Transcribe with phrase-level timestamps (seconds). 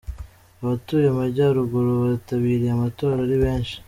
[0.61, 3.75] Abatuye Amajyaruguru bitabiriye amatora ari benshi.